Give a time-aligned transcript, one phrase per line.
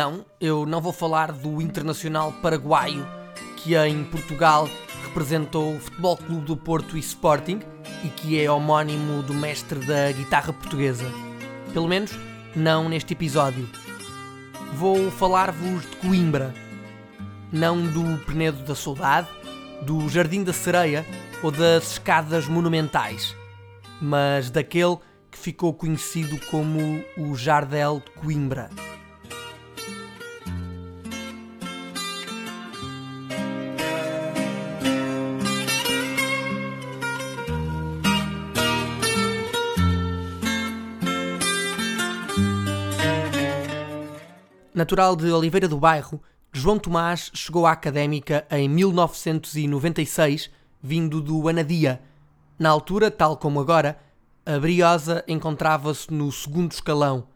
[0.00, 3.06] Não, eu não vou falar do internacional paraguaio
[3.58, 4.66] que em Portugal
[5.04, 7.60] representou o Futebol Clube do Porto e Sporting
[8.02, 11.04] e que é homónimo do mestre da guitarra portuguesa.
[11.74, 12.12] Pelo menos
[12.56, 13.68] não neste episódio.
[14.72, 16.54] Vou falar-vos de Coimbra,
[17.52, 19.28] não do Penedo da Saudade,
[19.82, 21.04] do Jardim da Sereia
[21.42, 23.36] ou das escadas monumentais,
[24.00, 24.96] mas daquele
[25.30, 28.70] que ficou conhecido como o Jardel de Coimbra.
[44.80, 50.50] Natural de Oliveira do Bairro, João Tomás chegou à académica em 1996,
[50.82, 52.00] vindo do Anadia.
[52.58, 54.00] Na altura, tal como agora,
[54.46, 57.26] a Briosa encontrava-se no segundo escalão.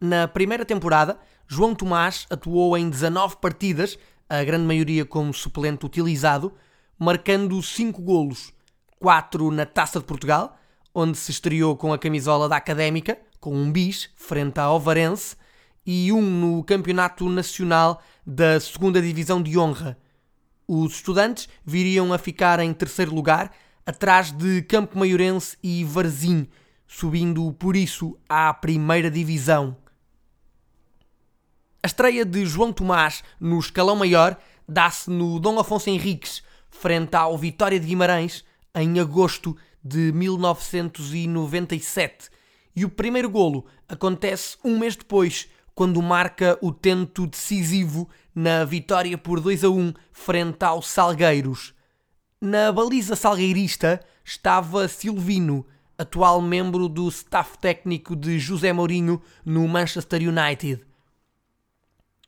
[0.00, 6.54] Na primeira temporada, João Tomás atuou em 19 partidas, a grande maioria como suplente utilizado,
[6.98, 8.50] marcando 5 golos,
[8.98, 10.56] 4 na Taça de Portugal,
[10.94, 15.36] onde se estreou com a camisola da Académica, com um bis, frente ao Ovarense,
[15.84, 19.98] e um no Campeonato Nacional da Segunda Divisão de Honra.
[20.66, 23.52] Os estudantes viriam a ficar em terceiro lugar,
[23.84, 26.48] atrás de Campo Maiorense e Varzim,
[26.86, 29.76] subindo por isso à Primeira Divisão.
[31.82, 37.36] A estreia de João Tomás no escalão maior dá-se no Dom Afonso Henriques, frente ao
[37.36, 42.30] Vitória de Guimarães, em agosto de 1997.
[42.74, 49.16] E o primeiro golo acontece um mês depois, quando marca o tento decisivo na vitória
[49.16, 51.74] por 2 a 1 frente aos Salgueiros.
[52.40, 55.64] Na baliza salgueirista estava Silvino,
[55.96, 60.84] atual membro do staff técnico de José Mourinho no Manchester United.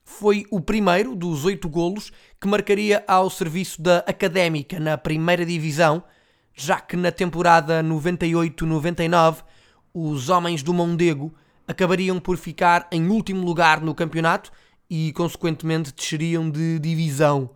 [0.05, 6.05] Foi o primeiro dos oito golos que marcaria ao serviço da Académica na primeira divisão,
[6.55, 9.43] já que na temporada 98-99
[9.93, 11.35] os homens do Mondego
[11.67, 14.51] acabariam por ficar em último lugar no campeonato
[14.89, 17.51] e, consequentemente, desceriam de divisão.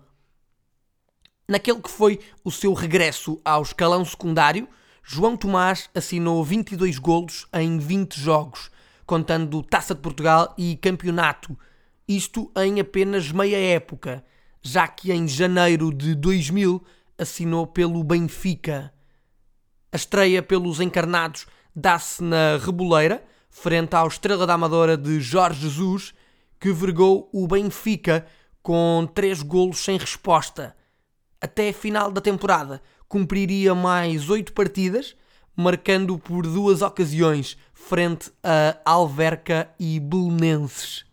[1.49, 4.69] Naquele que foi o seu regresso ao escalão secundário,
[5.03, 8.71] João Tomás assinou 22 golos em 20 jogos,
[9.07, 11.59] contando Taça de Portugal e Campeonato,
[12.07, 14.23] isto em apenas meia época,
[14.61, 16.85] já que em janeiro de 2000
[17.17, 18.93] assinou pelo Benfica.
[19.91, 26.15] A estreia pelos encarnados dá-se na Reboleira, frente ao Estrela da Amadora de Jorge Jesus,
[26.61, 28.27] que vergou o Benfica
[28.63, 30.77] com três golos sem resposta.
[31.41, 35.17] Até a final da temporada cumpriria mais oito partidas,
[35.57, 41.05] marcando por duas ocasiões frente a Alverca e Belenenses.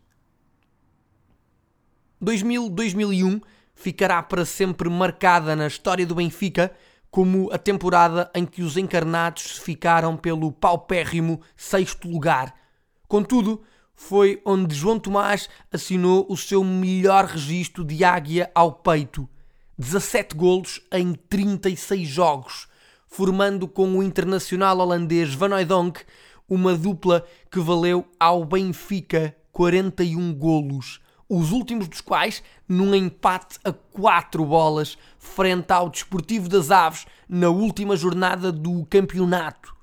[2.23, 3.41] 2000-2001
[3.75, 6.71] ficará para sempre marcada na história do Benfica
[7.15, 12.53] como a temporada em que os encarnados ficaram pelo paupérrimo sexto lugar.
[13.07, 13.61] Contudo,
[13.93, 19.29] foi onde João Tomás assinou o seu melhor registro de águia ao peito.
[19.77, 22.67] 17 golos em 36 jogos,
[23.07, 26.01] formando com o internacional holandês Van Hooydonk
[26.49, 33.73] uma dupla que valeu ao Benfica 41 golos os últimos dos quais num empate a
[33.73, 39.75] quatro bolas frente ao Desportivo das Aves na última jornada do campeonato.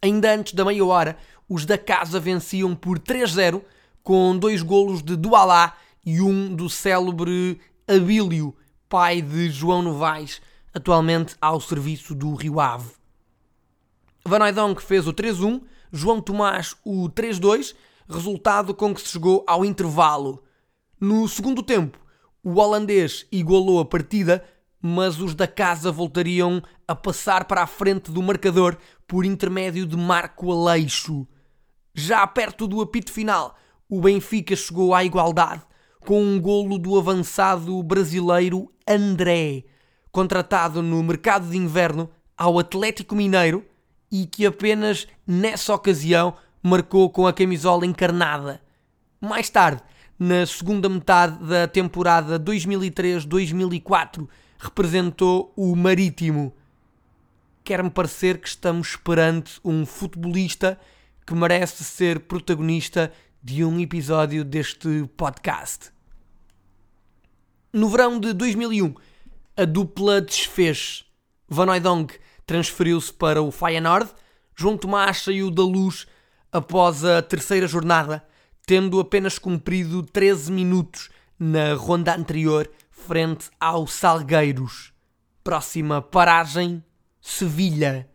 [0.00, 1.16] Ainda antes da meia hora,
[1.48, 3.62] os da casa venciam por 3-0
[4.02, 8.54] com dois golos de Dualá e um do célebre Abílio,
[8.88, 10.40] pai de João Novaes,
[10.72, 12.90] atualmente ao serviço do Rio Ave.
[14.24, 15.62] Van Hooydonk fez o 3-1,
[15.92, 17.74] João Tomás o 3-2
[18.08, 20.42] resultado com que se chegou ao intervalo.
[21.00, 21.98] No segundo tempo,
[22.42, 24.44] o holandês igualou a partida,
[24.80, 28.76] mas os da casa voltariam a passar para a frente do marcador
[29.06, 31.26] por intermédio de Marco Aleixo.
[31.94, 33.56] Já perto do apito final,
[33.88, 35.62] o Benfica chegou à igualdade
[36.06, 39.64] com um golo do avançado brasileiro André,
[40.12, 43.64] contratado no mercado de inverno ao Atlético Mineiro
[44.10, 48.60] e que apenas nessa ocasião marcou com a camisola encarnada.
[49.20, 49.80] Mais tarde,
[50.18, 54.28] na segunda metade da temporada 2003-2004,
[54.58, 56.52] representou o Marítimo.
[57.62, 60.78] Quer-me parecer que estamos perante um futebolista
[61.24, 65.92] que merece ser protagonista de um episódio deste podcast.
[67.72, 68.92] No verão de 2001,
[69.56, 71.04] a dupla desfez.
[71.48, 74.10] Van Hooydonk transferiu-se para o Feyenoord,
[74.56, 76.06] João Tomás saiu da luz
[76.56, 78.24] após a terceira jornada,
[78.66, 84.92] tendo apenas cumprido 13 minutos na ronda anterior frente ao Salgueiros.
[85.44, 86.82] Próxima paragem,
[87.20, 88.08] Sevilha.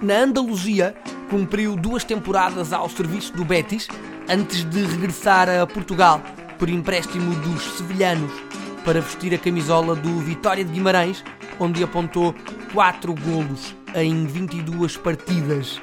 [0.00, 0.94] Na Andaluzia,
[1.28, 3.88] cumpriu duas temporadas ao serviço do Betis
[4.28, 6.22] antes de regressar a Portugal
[6.58, 8.32] por empréstimo dos sevilhanos
[8.84, 11.22] para vestir a camisola do Vitória de Guimarães,
[11.60, 12.34] onde apontou
[12.72, 15.80] 4 golos em 22 partidas.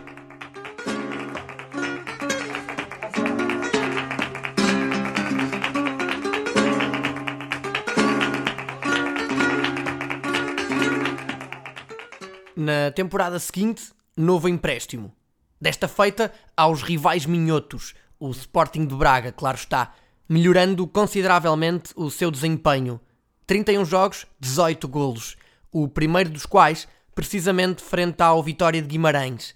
[12.56, 15.13] Na temporada seguinte, novo empréstimo.
[15.62, 19.94] Desta feita aos rivais minhotos, o Sporting de Braga, claro está,
[20.27, 23.00] melhorando consideravelmente o seu desempenho.
[23.48, 25.38] 31 jogos, 18 golos,
[25.72, 29.56] o primeiro dos quais precisamente frente ao Vitória de Guimarães.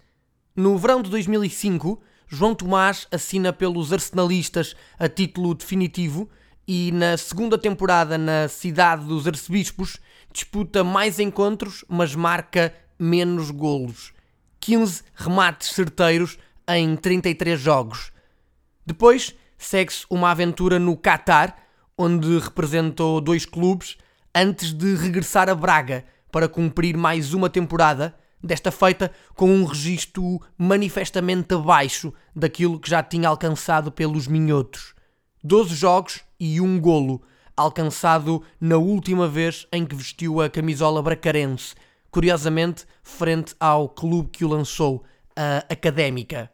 [0.56, 6.30] No verão de 2005, João Tomás assina pelos arsenalistas a título definitivo
[6.68, 9.98] e na segunda temporada na cidade dos arcebispos
[10.31, 14.13] disputa mais encontros, mas marca menos golos.
[14.60, 16.38] 15 remates certeiros
[16.68, 18.12] em 33 jogos.
[18.86, 21.56] Depois segue-se uma aventura no Qatar,
[21.98, 23.98] onde representou dois clubes,
[24.34, 30.40] antes de regressar a Braga para cumprir mais uma temporada, desta feita com um registro
[30.58, 34.96] manifestamente abaixo daquilo que já tinha alcançado pelos minhotos.
[35.44, 37.22] 12 jogos e um golo,
[37.56, 41.76] alcançado na última vez em que vestiu a camisola bracarense,
[42.10, 45.04] curiosamente frente ao clube que o lançou,
[45.36, 46.50] a Académica.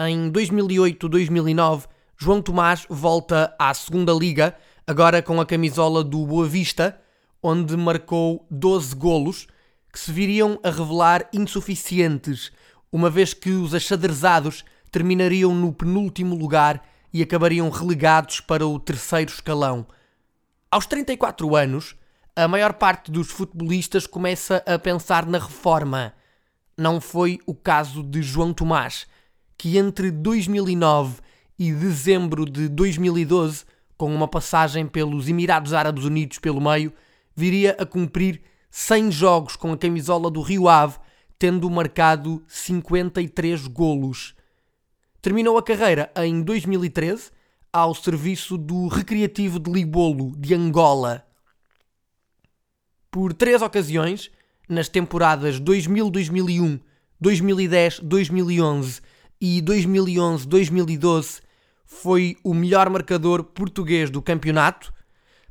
[0.00, 1.84] Em 2008-2009,
[2.16, 7.00] João Tomás volta à segunda liga, agora com a camisola do Boa Vista,
[7.40, 9.46] onde marcou 12 golos,
[9.92, 12.50] que se viriam a revelar insuficientes,
[12.90, 19.30] uma vez que os achadrezados terminariam no penúltimo lugar e acabariam relegados para o terceiro
[19.30, 19.86] escalão.
[20.72, 21.94] Aos 34 anos,
[22.34, 26.14] a maior parte dos futebolistas começa a pensar na reforma.
[26.76, 29.06] Não foi o caso de João Tomás,
[29.56, 31.20] que entre 2009
[31.58, 33.64] e dezembro de 2012,
[33.96, 36.92] com uma passagem pelos Emirados Árabes Unidos pelo meio,
[37.34, 40.98] viria a cumprir 100 jogos com a camisola do Rio Ave,
[41.38, 44.34] tendo marcado 53 golos.
[45.22, 47.30] Terminou a carreira em 2013
[47.72, 51.26] ao serviço do Recreativo de Libolo, de Angola.
[53.10, 54.30] Por três ocasiões,
[54.68, 56.80] nas temporadas 2000-2001,
[57.22, 59.00] 2010-2011
[59.46, 61.42] e 2011-2012
[61.84, 64.90] foi o melhor marcador português do campeonato,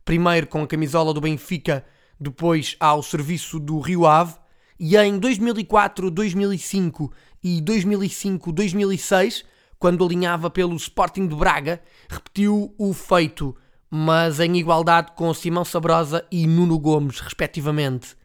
[0.04, 1.86] primeiro com a camisola do Benfica,
[2.20, 4.34] depois ao serviço do Rio Ave,
[4.80, 7.12] e em 2004-2005
[7.44, 9.46] e 2005-2006,
[9.78, 13.56] quando alinhava pelo Sporting de Braga, repetiu o feito,
[13.92, 18.16] mas em igualdade com Simão Sabrosa e Nuno Gomes, respectivamente.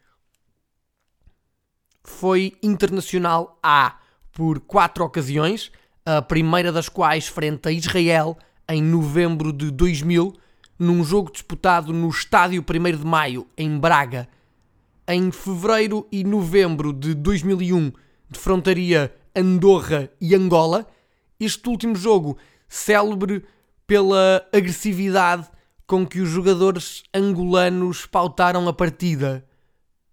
[2.02, 4.07] Foi internacional A
[4.38, 5.72] por quatro ocasiões,
[6.06, 10.32] a primeira das quais frente a Israel em novembro de 2000,
[10.78, 14.28] num jogo disputado no Estádio 1 de Maio, em Braga.
[15.08, 17.90] Em fevereiro e novembro de 2001,
[18.30, 20.86] defrontaria Andorra e Angola.
[21.40, 23.44] Este último jogo, célebre
[23.88, 25.48] pela agressividade
[25.84, 29.44] com que os jogadores angolanos pautaram a partida.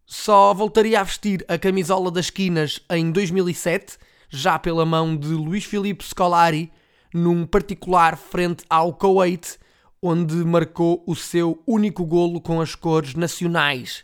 [0.04, 5.64] Só voltaria a vestir a camisola das esquinas em 2007 já pela mão de Luís
[5.64, 6.72] Filipe Scolari,
[7.14, 9.58] num particular frente ao Kuwait,
[10.02, 14.04] onde marcou o seu único golo com as cores nacionais.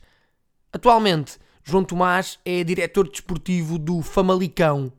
[0.73, 4.91] Atualmente, João Tomás é diretor desportivo do Famalicão.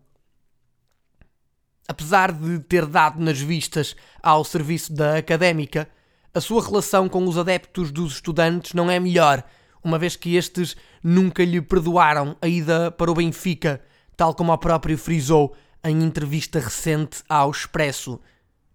[1.89, 5.89] Apesar de ter dado nas vistas ao serviço da académica,
[6.33, 9.43] a sua relação com os adeptos dos estudantes não é melhor,
[9.83, 13.83] uma vez que estes nunca lhe perdoaram a ida para o Benfica
[14.17, 15.55] tal como o próprio frisou
[15.85, 18.21] em entrevista recente ao Expresso.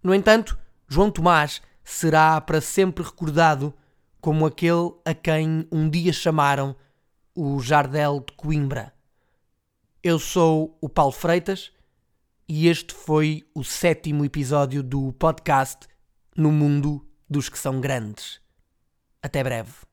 [0.02, 3.72] No entanto, João Tomás será para sempre recordado
[4.20, 6.76] como aquele a quem um dia chamaram
[7.34, 8.92] o Jardel de Coimbra.
[10.02, 11.72] Eu sou o Paulo Freitas
[12.48, 15.86] e este foi o sétimo episódio do podcast
[16.36, 18.40] No Mundo dos que são grandes.
[19.22, 19.87] Até breve.